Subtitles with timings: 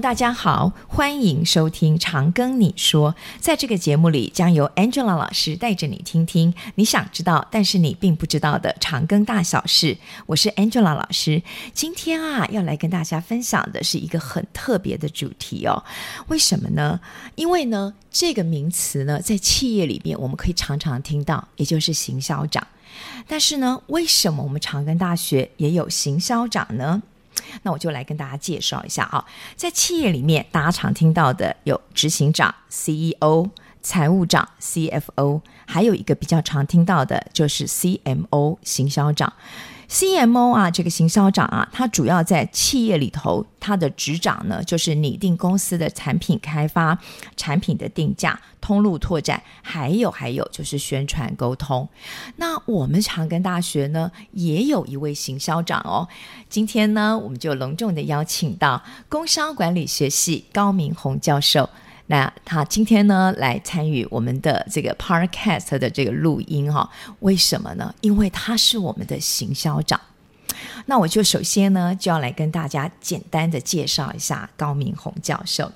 [0.00, 3.12] 大家好，欢迎收听《长庚你说》。
[3.40, 9.96] 在这个节目里，将由 Angela 老师带着你听听你想知道，但是你并不知道的长庚大小事。
[10.26, 15.82] 我是 Angela 老师，今天啊，要来跟大家分享的是一个很特别的主题哦。
[16.28, 17.00] 为什么呢？
[17.34, 22.66] 因为呢，这个名词呢，在企业里边我们可以常常听到，也就是行销长。
[23.26, 27.02] 但是呢，为什么我们长庚大学也有行销长呢？
[27.62, 29.24] 那我就来跟大家介绍一下啊，
[29.56, 33.48] 在企业里面，大家常听到的有执行长 CEO、
[33.82, 39.32] 财务长 CFO，还有一个比较常听到的就是 CMO 行销长。
[39.88, 46.98] CMO 啊，这个行销长啊，他主要在企业里头，他的职掌呢，就是拟定公司的产品开发、
[47.36, 51.88] 产品的定价、通路拓展，还有还有就是宣传沟通。
[52.36, 56.08] 那我们长庚大学呢，也有一位行销长哦。
[56.48, 61.70] 今天呢，我们就隆重的邀请到工商管理学系高明宏教授。
[62.08, 66.88] 那他今天呢，来参与我们的这个 Podcast 的这个录音哈？
[67.20, 67.94] 为什么呢？
[68.00, 70.00] 因为他是我们的行销长。
[70.86, 75.70] 那我就首先呢，就要来跟大家简单的介绍一下高明宏教授。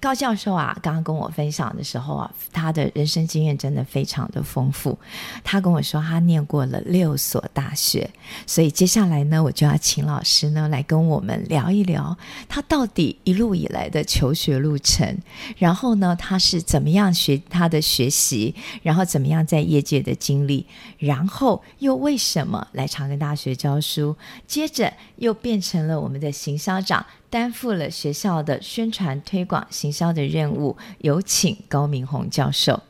[0.00, 4.96] 高教授啊，刚刚跟我分享的时候啊，他的人生经验真的非常的丰富。
[5.42, 8.08] 他跟我说，他念过了六所大学，
[8.46, 12.16] 所以接下来呢，我就要请老师呢来跟我们聊一聊
[12.48, 15.18] 他到底一路以来的求学路程，
[15.58, 20.64] 然后呢，他是怎么样学他的学习，然后怎么样在业界的经历，
[20.98, 27.06] 然后又为什么来长庚大学教书，接着又变成了我们的行销长。
[27.28, 32.82] 担负了学校的宣传推广行销的任务，有请高明宏教授。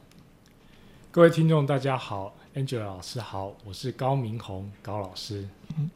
[1.11, 5.49] 各位听众，大家好，Angela 老师好，我是高明宏高老师。
[5.77, 5.91] 嗯，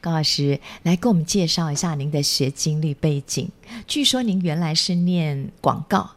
[0.00, 3.50] 高老师来给我们介绍一下您的学经历背景。
[3.88, 6.10] 据说您原来是念广告。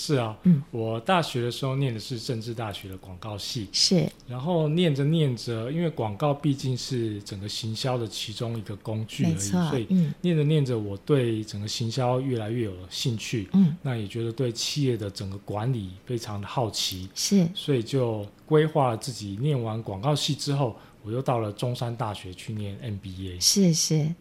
[0.00, 24.14] 是啊，嗯，我大学的时候念的是政治大学的广告系，是，然后念着念着，因为广告毕竟是整个行销的其中一个工具而已，所以，嗯，念着念着，我对整个行销越来越有兴趣，嗯，那也觉得对企业的整个管理非常的好奇，是，所以就规划了自己念完广告系之后，我又到了中山大学去念 MBA，是是，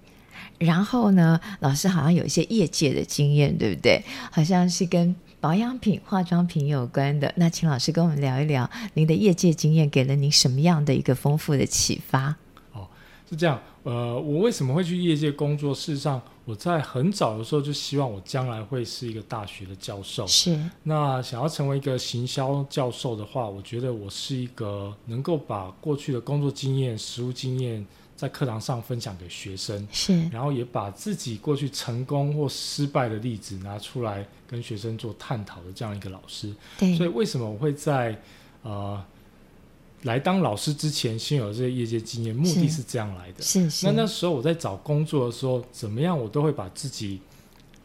[0.57, 4.03] 然后呢，老师好像有一些业界的经验，对不对？
[4.31, 5.15] 好像是跟
[5.47, 12.35] 保养品、化妆品有关的，那请老师跟我们聊一聊您的业界经验，给了您什么样的一个丰富的启发？
[12.73, 12.85] 哦，
[13.29, 13.57] 是这样。
[13.83, 15.73] 呃，我为什么会去业界工作？
[15.73, 20.27] 事实上，我在很早的时候就希望我将来会是一个大学的教授。
[20.27, 20.59] 是。
[20.83, 27.87] 那想要成为一个行销教授的话，我觉得我是一个能够把过去的工作经验、实务经验。
[28.17, 36.51] 在课堂上分享给学生，是，然后也把自己过去成功或失败的例子拿出来跟学生做探讨的这样一个老师。
[36.79, 38.19] 对，所以为什么我会在
[38.63, 39.01] 呃
[40.01, 42.35] 来当老师之前先有这些业界经验？
[42.35, 43.43] 目的是这样来的。
[43.43, 43.85] 是是。
[43.85, 47.21] 那那时候我在找工作的时候，怎么样我都会把自己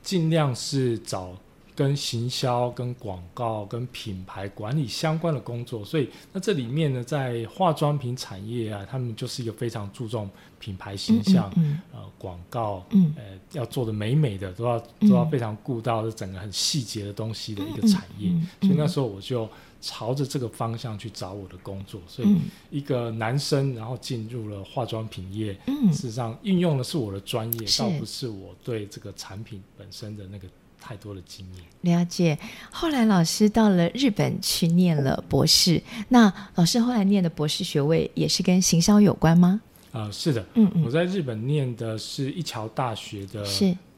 [0.03, 1.37] 尽量是找。
[1.75, 10.29] 跟行销、跟广告、跟品牌管理相关的工作，所以那这里面呢，在化妆品产业啊，他们就是一个非常注重
[10.59, 13.23] 品牌形象，嗯嗯嗯、呃，广告，嗯、呃，
[13.53, 18.31] 要做的美美的，都要都要非常顾到整个很细节的东西的一个产业。
[18.61, 19.49] 所以那时候我就
[19.81, 22.01] 朝着这个方向去找我的工作。
[22.07, 22.37] 所以
[22.71, 30.47] 一个男生，然后进入了化妆品业，嗯、事实上运用的是我的专业，倒不是我对这个产品本身的那个。
[30.83, 32.37] 太多的经验，了解。
[32.73, 39.61] 后来老师到了日本去念了博士，那老师后来念的博士学位也是跟行销有关吗？
[39.93, 43.45] 啊、呃，是的，嗯嗯，我在日本念的是一桥大学的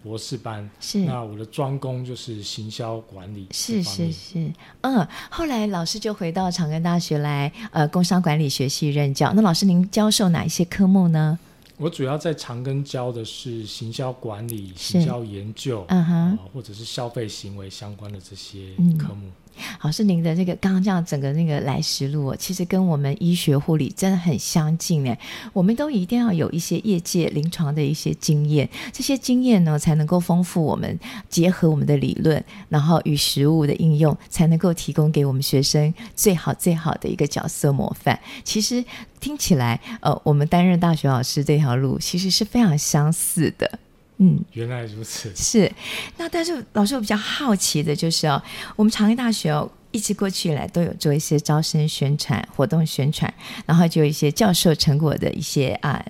[0.02, 0.98] 博士班，是。
[0.98, 4.52] 那我的专攻就是行销管理，是是是，
[4.82, 5.08] 嗯。
[5.30, 9.32] 后来老师就回到长庚大学来，呃，工商管理学系任教。
[9.32, 11.38] 那老师您教授哪一些科目呢？
[11.76, 19.26] 我主要在长庚教的是行销管理、行销研究，嗯哼、呃，或者是消费行为相关的这些科目。
[19.26, 19.32] 嗯
[19.78, 25.18] 好，是您的这个刚刚这样整个那个来时路，其实跟我们医学护理真的很相近哎。
[25.52, 30.98] 我们都一定要有一些业界临床的一些经验，这些经验呢才能够丰富我们，
[31.28, 38.18] 结合我们的理论，然后与实物的应用，才能够提供给我们学生最好最好的一个角色模范。
[38.42, 38.84] 其实
[39.20, 43.78] 听起来，呃，我们担任大学老师这条路其实是非常相似的。
[44.18, 45.32] 嗯，原来如此。
[45.34, 45.70] 是，
[46.16, 48.40] 那但是老师我比较好奇的就是哦，
[48.76, 53.32] 我们长庚大学哦，一直过去以来都有做一些招生宣传活动宣传，
[53.66, 56.04] 然后就有一些教授成果的一些啊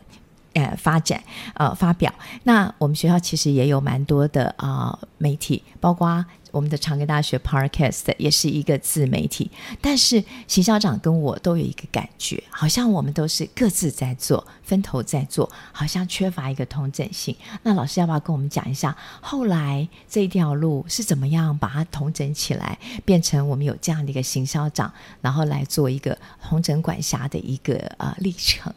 [0.54, 1.22] 呃发展
[1.54, 2.12] 呃发表。
[2.44, 6.24] 那我们学校其实也有蛮多的啊、呃、媒体，包括。
[6.54, 17.34] 我们的长庚大学 Podcast 也是一个自媒体，但是邢校长跟我都有一个感觉，好像我们都是各自在做，分头在做，好像缺乏一个统整性。
[17.64, 28.72] 那老师要不要跟我们讲一下，后来这一条路是怎么样把它统整起来，变成我们有这样的一个邢校长，然后来做一个统整管辖的一个呃历程？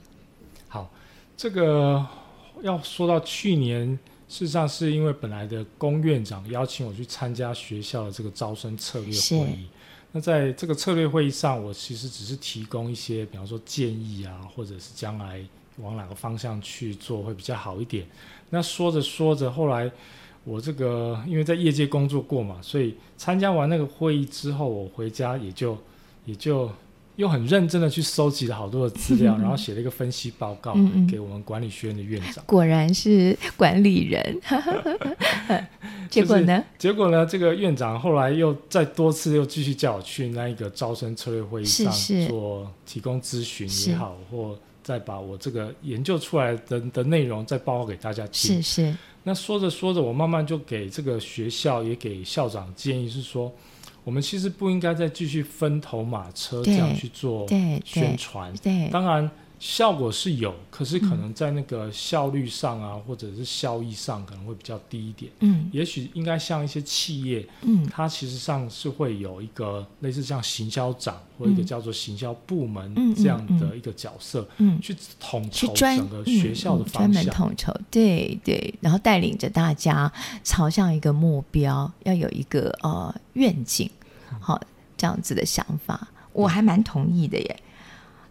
[1.38, 2.06] 好，这个
[2.63, 3.98] 要说到去年。
[4.30, 9.68] 事实上，是因为本来的龚院长邀请我去参加学校的这个招生策略会议。
[10.12, 15.42] 那在这个策略会议上，我其实只是提供一些，比方说建议啊，或者是将来
[15.78, 18.06] 往哪个方向去做会比较好一点。
[18.50, 19.89] 那说着说着，后来
[20.44, 25.78] 我这个因为在业界工作过嘛，所以参加完那个会议之后，我回家也就
[26.25, 26.69] 也就。
[27.17, 30.77] 又很认真的去收集了好多的资料，嗯、然后写了一个分析报告
[31.09, 32.43] 给我们管理学院的院长。
[32.45, 34.39] 果然是管理人，
[36.09, 36.63] 结果呢？
[36.77, 37.25] 结果呢？
[37.25, 41.91] 这个院长后来又再多次又继续叫我去那一个招生策略会议上
[42.27, 48.61] 做提供咨询也好，或再把我这个研究出来的的内容再报告给大家听。
[48.61, 48.95] 是是。
[49.23, 53.51] 那说着说着，我慢慢就给这个学校也给校长建议是说。
[54.07, 57.45] 我们其实不应该再继续分头马车这样去做
[57.83, 58.54] 宣传。
[58.63, 58.88] 对。
[58.89, 65.30] 当然效果是有，可是可能在那个效率上啊，嗯、或者是效益上可能会比较低一点。
[65.42, 80.10] 嗯，也许应该像一些企业，嗯，它其实上是会有一个类似像行销长或一个叫做行销部门这样的一个角色，嗯，去统筹整个学校的方向，专门统筹，对对，然后带领着大家
[80.45, 83.89] 朝向一个目标，要有一个呃愿景。
[84.39, 84.59] 好，
[84.95, 87.63] 这样子的想法，我还蛮同意的耶。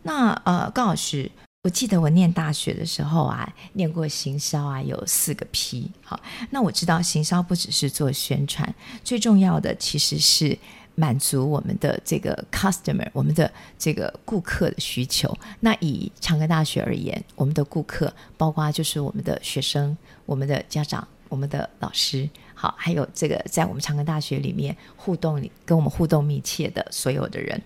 [0.02, 1.30] 那呃，高老师，
[1.64, 5.90] 我记得我念大学的时候啊，念过行销啊，有四个 P。
[6.04, 6.20] 好，
[6.50, 8.72] 那我知道行销不只是做宣传，
[9.02, 10.56] 最重要的其实是
[10.94, 15.36] 满足我们的这个 customer，我们的这个顾客的需求。
[15.58, 22.30] 那以长庚大学而言，我们的顾客包括就是我们的学生、我们的家长、我们的老师。
[22.58, 27.60] 好，还有这个在我们长庚大学里面互动里跟我们互动密切的所有的人，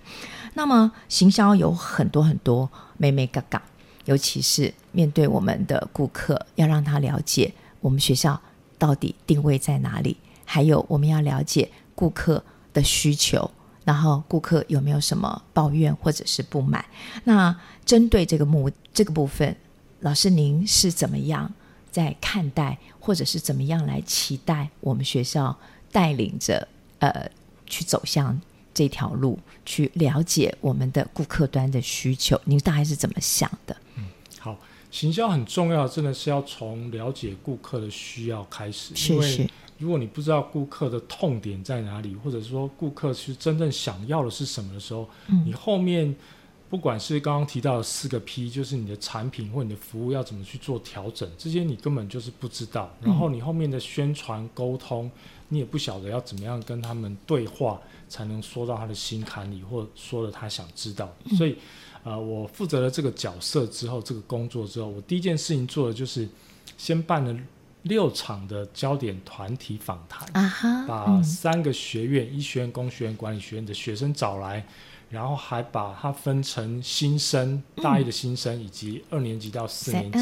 [0.54, 3.62] 那么行销有很多很多眉眉角角，
[4.06, 8.38] 尤其是面对我们的顾客，要让他了解我们学校
[8.78, 12.42] 到底定位在哪里，还有我们要了解顾客
[12.74, 13.48] 的需求，
[13.84, 16.84] 然后顾客有没有什么抱怨或者是不满。
[17.22, 19.54] 那针对这个目这个部分，
[20.00, 21.52] 老师您是怎么样
[21.90, 25.56] 在看待，或者是怎么样来期待我们学校
[25.90, 26.66] 带领着
[26.98, 27.30] 呃
[27.66, 28.40] 去走向
[28.72, 32.40] 这条路，去了解我们的顾客端的需求？
[32.44, 33.76] 您大概是怎么想的？
[33.96, 34.04] 嗯，
[34.38, 34.56] 好，
[34.90, 38.94] 行销很重要，真的是要从了解顾客的需要开始。
[38.94, 39.42] 是是。
[39.42, 46.14] 因为如果你不知道顾客的痛点在哪里，或者说顾客是真正想要的是什么的时候，嗯，你后面。
[46.70, 52.88] 不管是刚刚提到的四个 P，就是你的产品或你的服务要怎么去做调整，这些你根本就是不知道。
[53.02, 55.10] 然后你后面的宣传沟通，
[55.48, 61.12] 你也不晓得要怎么样跟他们对话，才能说到他的心坎里，或说了他想知道。
[61.36, 61.56] 所以，
[62.04, 66.28] 呃，我负责了这个角色之后，这个工作之后，我第一件事情做的就是
[66.78, 67.36] 先办了
[67.82, 70.28] 六场的焦点团体访谈，
[70.86, 74.64] 把三个学院——医学院、工学院、管理学院的学生找来。
[75.10, 80.18] 然后还把它分成新生、大一的新生，以及二年级到四年级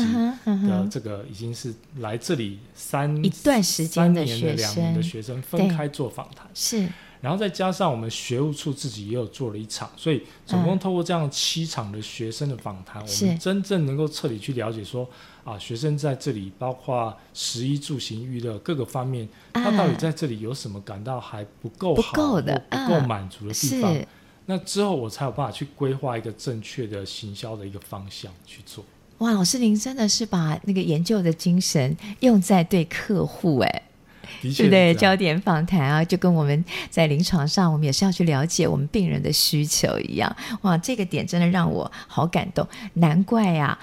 [0.67, 6.49] 的这个已经是来这里三一段时间的学生，两年的学生分开做访谈。
[6.55, 6.89] 是，
[7.21, 15.07] 然后再加上我们学务处自己也有做了一场，所以总共透过这样七场的学生的访谈，我们真正能够彻底去了解说
[15.45, 23.95] 啊，学生在这里包括食衣住行娱乐各个方面，他到底在这里有什么感到还不够好、不够的、不够满足的地方。
[24.51, 28.83] 那之后，我才有办法去规划一个正确的行销的一个方向去做。
[29.19, 33.83] 哇，老师，您真的是把那个研究的精神用在对客户，哎，
[34.41, 34.95] 对不对？
[34.95, 40.35] 焦点访谈啊，就跟我们在临床上，我们也是要去了解我们病人的需求一样。
[40.63, 42.67] 哇，这个点真的让我好感动。
[42.95, 43.79] 难怪啊，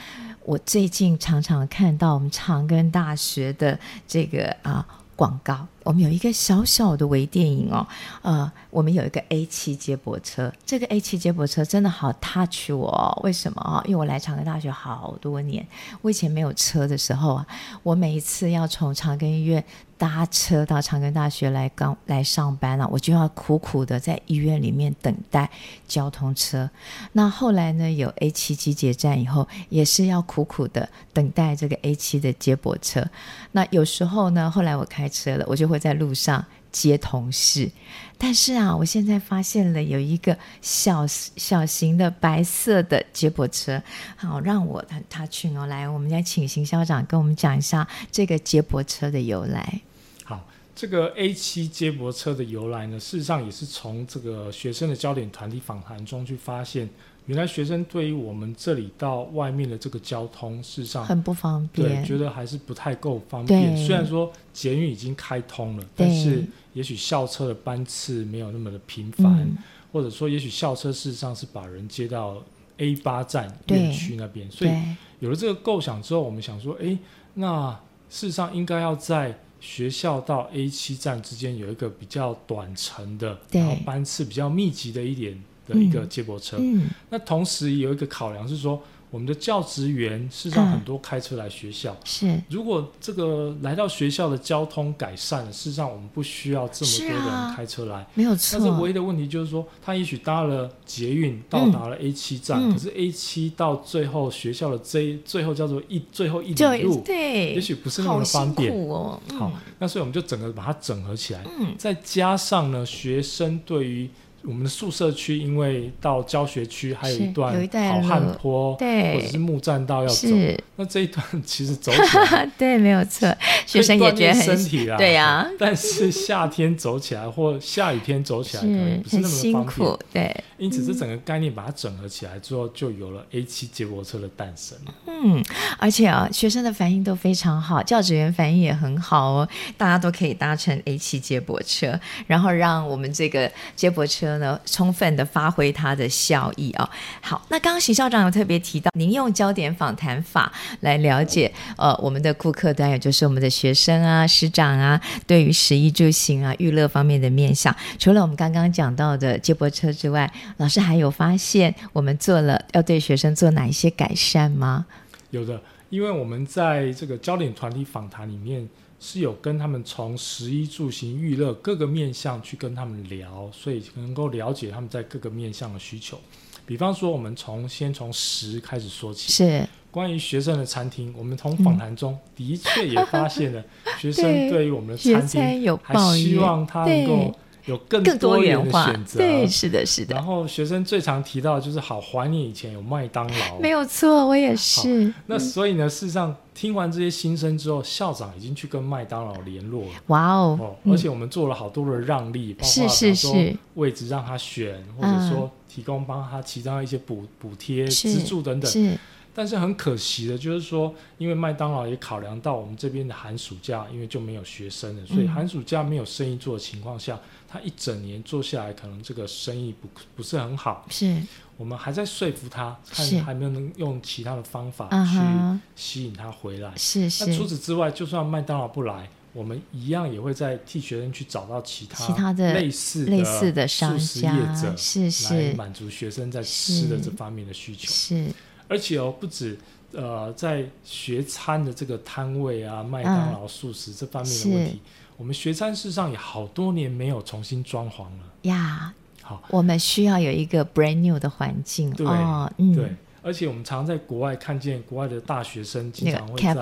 [0.46, 4.84] 我最近常常看到我们长庚大学的这个啊
[5.16, 5.68] 广告。
[5.86, 7.86] 我们有一个小小的微电影哦，
[8.24, 13.82] 呃，我们有一个 A7 接驳车，这个 A7 接驳车真的好 touch 我哦，为什么啊？
[13.86, 15.66] 因为我来长庚大学好多年，
[16.02, 17.48] 我以前没有车的时候啊，
[17.84, 19.64] 我每一次要从长庚医院。
[19.98, 25.50] 搭车到长庚大学来刚来上班了，啊，我就要苦苦的在医院里面等待
[25.88, 26.70] 交通车。
[27.14, 33.06] 那后来呢，有 A7 集结站以后，也是要苦苦的等待这个 A7 的接驳车。
[33.54, 37.70] 那有时候呢，后来我开车了，我就会在路上接同事。
[38.18, 43.82] 但是啊，我现在发现了有一个小小型的白色的接驳车，
[44.16, 45.66] 好让我他他去哦。
[45.68, 49.82] 来，我们来请邢校长跟我们讲一下这个接驳车的由来。
[50.24, 56.90] 好，这个 A7 接驳车的由来呢，事实上也是从这个学生的焦点团体访谈中去发现。
[57.28, 63.76] 原来学生对于我们这里到外面的这个交通，事实上很不方便，对，觉得还是不太够方便。
[63.76, 69.58] 虽然说捷运已经开通了，但是也许校车的班次没有那么的频繁，嗯，
[69.92, 72.44] 或者说也许校车事实上是把人接到
[72.78, 74.50] A 八站院区那边。
[74.52, 74.72] 所以
[75.20, 76.96] 有了这个构想之后，我们想说，哎，
[77.34, 77.72] 那
[78.08, 85.42] 事实上应该要在学校到 A 七站之间有一个比较短程的，然后班次比较密集的一点。
[85.68, 92.42] 的一个接驳车，嗯，那同时有一个考量是说，我们的教职员事实上很多开车来学校，嗯、是。
[92.50, 98.60] 如果这个来到学校的交通改善了，事实上我们不需要这么多人开车来，没有错。
[98.60, 108.74] 但是唯一的问题就是说，他也许搭了捷运到达了 A 七站，嗯，可是 A 七到最后学校的这最后叫做一最后一里路，对，也许不是那么方便。
[108.90, 109.20] 哦。
[109.38, 114.10] 好，那所以我们就整个把它整合起来，嗯，再加上呢，学生对于
[114.48, 117.54] 我们的宿舍区，因为到教学区还有一段
[117.90, 120.28] 好汉坡，对，或者是木栈道要走，
[120.76, 123.28] 那这一段其实走起来， 对，没有错，
[123.66, 125.48] 学生也觉得很身体啦，对呀。
[125.58, 130.44] 但是夏天走起来或下雨天走起来，可能不是那么辛苦，对。
[130.58, 134.78] 因此，这整个概念把它整合起来之后，就有了 A 七接驳车的诞生。
[135.08, 135.44] 嗯，
[135.80, 141.98] 而且啊，学生的反应都非常好，教职员反应也很好哦，大家都可以搭乘 A 七接驳车，
[142.28, 144.26] 然后让我们这个接驳车。
[144.36, 146.90] 呢，充分的发挥它的效益啊、哦！
[147.22, 157.74] 好，那刚刚徐校长有特别提到，您用焦点访谈法来了解呃我们的顾客端，也就是我们的学生啊、师长啊，对于食衣住行啊、娱乐方面的面向。
[157.98, 164.86] 除了我们刚刚讲到的接驳车之外，老师还有发现我们做了要对学生做哪一些改善吗？
[165.32, 168.68] 有的，因为我们在这个焦点团体访谈里面。
[168.98, 176.18] 是有跟他们从食衣住行娱乐各个面向去跟他们聊，所以能够了解他们在各个面向的需求。
[176.66, 183.62] 比方说，我们从先从食开始说起，是关于学生的餐厅，我们从访谈中的确也发现了
[184.00, 187.36] 学生 对于我们的餐厅还希望他能够。
[187.66, 190.14] 有更多元的选择，对，是的，是的。
[190.14, 195.12] 然后学生最常提到的就是好怀念以前有麦当劳，没有错，我也是。
[195.26, 199.90] 那所以呢，事实上听完这些心声之后，校长已经去跟麦当劳联络了。
[200.08, 203.36] 哇哦，哦，而且我们做了好多的让利，包括比如说
[203.74, 208.72] 位置让他选，或者说提供帮他其他一些补补贴、资助等等。
[208.72, 208.98] 是。
[209.38, 220.88] 但是很可惜的，就是说，因为麦当劳也考量到我们这边的寒暑假，因为就没有学生了，所以寒暑假没有生意做的情况下，他一整年做下来，可能这个生意不不是很好。
[220.90, 221.22] 是，
[221.58, 226.72] 我们还在说服他，看还没有能用其他的方法去吸引他回来。
[226.78, 227.26] 是是。
[227.26, 237.92] 那除此之外，就算麦当劳不来，我们一样也会在替学生去找到其他其他的类似的类似的商家，是是，来满足学生在吃的这方面的需求。
[237.92, 238.28] 是。
[238.68, 239.58] 而且哦，不止
[239.94, 244.80] 呃，在学餐的这个摊位啊，麦当劳素食这方面的问题，嗯、
[245.18, 248.94] 我们学餐事实上也好多年没有重新装潢了呀。
[249.22, 251.90] 好，我们需要有一个 brand new 的环境。
[251.92, 252.96] 对，哦、嗯，对。
[253.26, 256.54] 而且我们常在国外看见国外的大学生经常会在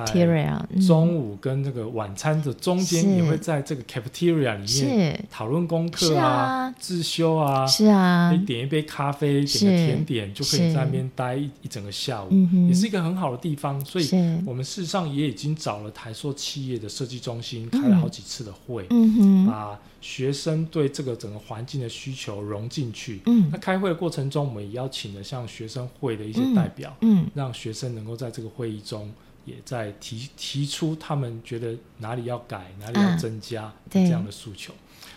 [0.88, 12.30] 中午跟那个晚餐的中间，也会在这个 cafeteria 里面讨论功课啊、自修啊，是啊，可以点一杯咖啡，点个甜点，就可以在那边待一一整个下午，
[12.70, 13.84] 也是一个很好的地方。
[13.84, 18.88] 所以，我们事实上也已经找了台塑企业的设计中心开了好几次的会，
[19.46, 23.22] 把学生对这个整个环境的需求融进去。
[23.52, 26.44] 那开会的过程中，我们也邀请了像学生会的一些。
[26.54, 29.12] 代表，嗯，让学生能够在这个会议中，
[29.44, 34.74] 也在提提出他们觉得哪里要改，哪里要增加这样的诉求。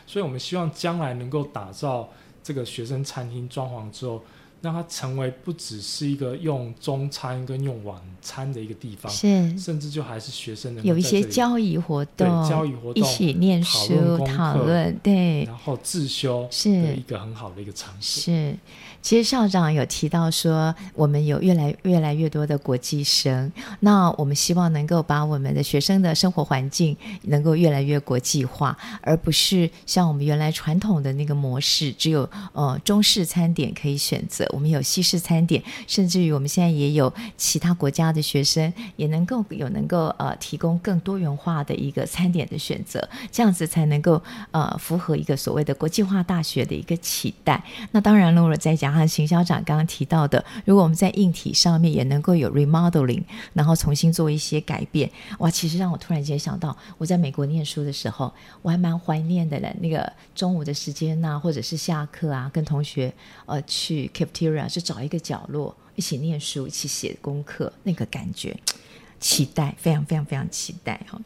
[0.07, 2.09] 所以，我们希望将来能够打造
[2.43, 4.23] 这个学生餐厅装潢之后，
[4.63, 18.23] 让它成为不只是一个用中餐跟用晚餐的一个地方，是甚至就还是学生的有一些交易活动，对交易活动一起念书、讨论，对，然后自修是一个很好的一个场所。
[18.23, 18.57] 是，
[19.03, 34.46] 其实校长有提到说，我们有越来越来越多的国际生，那我们希望能够把我们的学生的生活环境能够越来越国际化，而不是像我们原来传统的那个模式，只有呃中式餐点可以选择。
[34.53, 47.63] 我们有西式餐点，甚至于我们现在也有其他国家的学生，也能够有能够呃提供更多元化的一个餐点的选择，这样子才能够呃符合一个所谓的国际化大学的一个期待。
[47.93, 53.23] 那当然了，我再加上邢校长刚刚提到的，如果我们在硬体上面也能够有 remodeling，
[53.53, 63.13] 然后重新做一些改变，哇，其实让我突然间想到，我在美国念书的时候，我还蛮怀念的嘞，那个中午的时间呐、或者是下课啊，跟同学
[63.47, 68.55] 呃去 keep Tira 是找一个角落一起念书，一起写功课，那个感觉，
[69.19, 71.19] 期待，非常非常非常期待哈。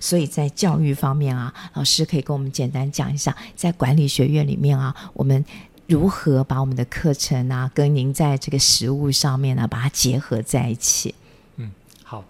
[0.00, 5.42] 所以在教育方面啊，老师可以跟我们简单讲一下，在管理学院里面啊，我们
[5.86, 11.14] 如何把我们的课程啊，跟您在这个实物上面呢、把它结合在一起。
[11.56, 11.72] 嗯，
[12.04, 12.22] 好，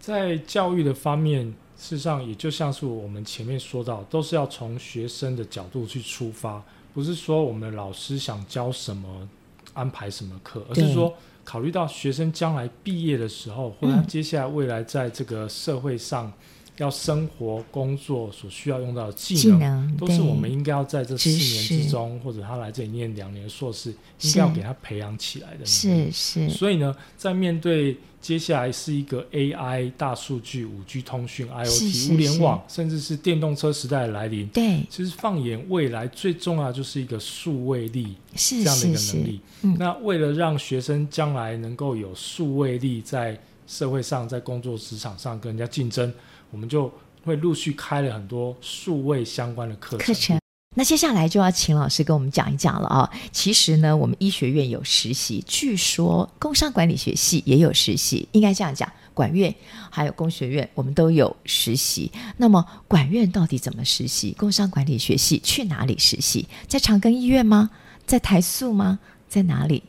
[0.00, 1.44] 在教育的方面，
[1.76, 6.62] 事实上也就像是我们前面说到，都是要从学生的角度去出发。
[6.94, 9.28] 不是说我们的老师想教什么，
[9.72, 16.32] 安排什么课，而是说考虑到学生将来毕业的时候，或者他接下来未来在这个社会上
[16.78, 23.90] 要生活工作所需要用到的技能，都是我们应该要在这四年之中，或者他来这里念两年硕士，
[24.20, 25.64] 应该要给他培养起来的。
[25.66, 26.48] 是是。
[26.50, 27.96] 所以呢，在面对。
[28.24, 34.46] 接下来是一个 AI、大数据、五 G 通讯、IoT、物联网，甚至是电动车时代的来临。
[34.46, 39.40] 对，其实放眼未来，最重要就是一个数位力这样的一个能力。
[39.60, 46.10] 嗯、那为了让学生将来能够有数位力，在社会上、在工作职场上跟人家竞争，
[46.54, 46.88] 我们就
[47.24, 50.06] 会陆续开了很多数位相关的课程。
[50.06, 50.38] 课程
[50.76, 53.10] 那接下来就要请老师跟我们讲一讲了啊！
[53.32, 59.52] 其实呢，我们医学院有实习，据说工商管理学系也有实习，应该这样讲，管院
[59.90, 62.10] 还有工学院，我们都有实习。
[62.36, 64.32] 那么管院到底怎么实习？
[64.38, 66.46] 工商管理学系去哪里实习？
[66.68, 67.70] 在长庚医院吗？
[68.06, 69.00] 在台塑吗？
[69.28, 69.82] 在哪里？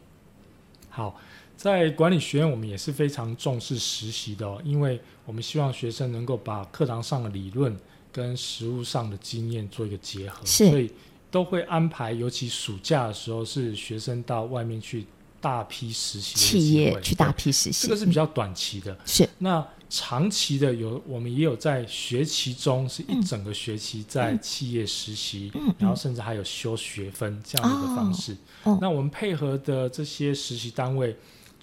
[0.89, 1.15] 好，
[1.65, 7.75] 在管理学院，我们也是非常重视实习的哦，因为我们希望学生能够把课堂上的理论。
[8.11, 10.89] 跟实务上的经验做一个结合，所以
[11.29, 15.05] 都会安排，尤其暑假的时候，是学生到外面去
[15.41, 18.97] 大批实习的企业去大批实习，这个是比较短期的。
[19.05, 19.27] 是。
[19.39, 28.37] 那长期的有，我们也有在学期中是一整个学期在企业实习，嗯、然后甚至还有修学分这样的一个方式。
[28.63, 31.13] 哦、那我们配合的这些实习单位，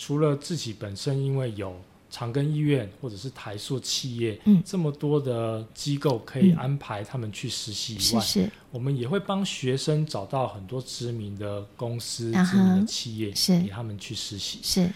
[0.03, 1.73] 除了自己本身因为有。
[2.15, 14.59] 长庚医院或者是台塑企业，嗯，这么多的机构可以安排他们去实习以外，是是，我们也会帮学生找到很多知名的公司、知名的企业，是给他们去实习。
[14.63, 14.93] 是，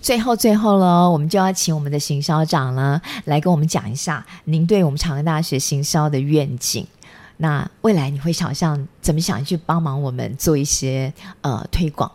[0.00, 6.86] 最后最后了，我们就要请我们的行销长呢来跟我们讲一下您对我们长庚大学行销的愿景。
[7.38, 12.08] 那未来你会想象怎么想去帮忙我们做一些呃推广？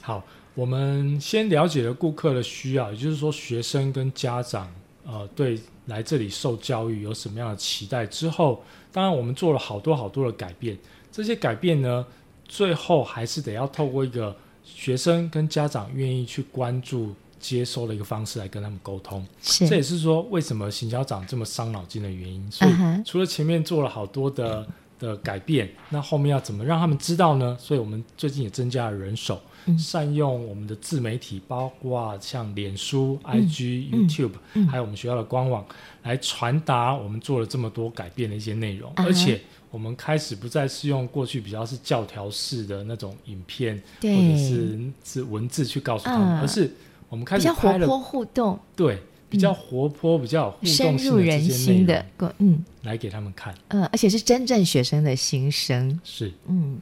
[0.00, 0.22] 好。
[0.54, 4.70] 我们先了解了顾客的需要，也就是说，学生跟家长，
[5.06, 8.62] 呃，对来这里受教育有什么样的期待之后，
[8.92, 10.76] 当然我们做了好多好多的改变。
[11.10, 12.06] 这些改变呢，
[12.46, 19.26] 最后还是得要透过一个学生跟家长愿意去关注、接收的一个方式来跟他们沟通。
[19.42, 22.50] 这也是说为什么行销长这么伤脑筋的原因。
[22.50, 22.72] 所以，
[23.04, 24.66] 除了前面做了好多的
[24.98, 27.56] 的改变，那后面要怎么让他们知道呢？
[27.58, 29.40] 所以我们最近也增加了人手。
[29.78, 35.64] 善用我们的自媒体，包括像脸书、嗯、IG、嗯、YouTube，、嗯、还有我们学校的官网，
[36.02, 38.92] 来传达我们做了这么多改变的一些内容。
[38.96, 46.70] 嗯、而且，我们开始不再是用过去比较是教条式的那种影片，或者是是文字去告诉他们，嗯、而是
[47.08, 48.98] 我们开始比较活泼互动，对，
[49.30, 52.04] 比较活泼、嗯、比较有互动性的深入人心的，
[52.38, 53.54] 嗯，来给他们看。
[53.68, 56.00] 嗯，而且是真正学生的心声。
[56.04, 56.80] 是，嗯。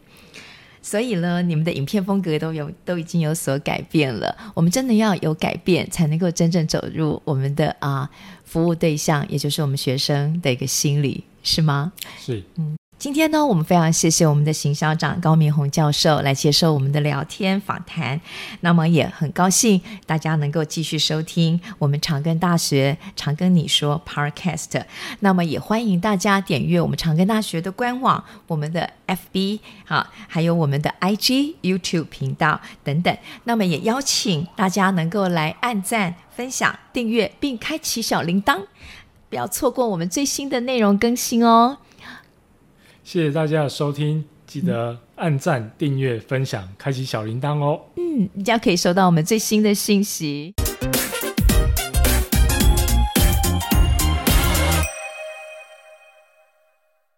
[0.82, 4.36] 所以呢，你们的影片风格都有都已经有所改变了。
[4.54, 8.08] 我们真的要有改变，才能够真正走入我们的啊
[8.44, 11.92] 服务对象，也就是我们学生的一个心理，是吗？
[12.18, 12.42] 是。
[12.56, 18.20] 嗯，今天呢，我们非常谢谢我们的行销长高明宏教授来接受我们的聊天访谈。
[18.60, 24.84] 那么也很高兴大家能够继续收听我们长庚大学长庚你说 Podcast。
[25.20, 33.16] 那么也欢迎大家点阅我们长庚大学的官网、我们的 FB 好，还有我们的 IG、YouTube 频道等等。
[33.44, 38.64] 那么也邀请大家能够来按赞、分享、订阅，并开启小铃铛，
[39.30, 41.78] 不要错过我们最新的内容更新哦。
[43.10, 47.80] 谢谢大家的收听，记得按赞、订阅、分享、开启小铃铛哦。
[47.96, 50.54] 嗯，你将可以收到我们最新的信息。